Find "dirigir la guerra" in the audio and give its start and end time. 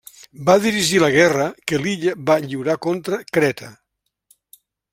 0.61-1.45